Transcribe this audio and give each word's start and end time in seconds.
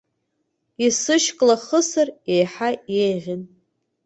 Исышьклахысыр 0.85 2.07
еиҳа 2.33 2.69
еиӷьын. 3.03 3.41